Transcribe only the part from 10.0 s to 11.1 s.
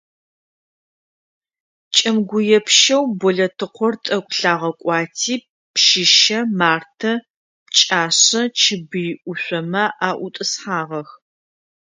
аӏутӏысхьагъэх.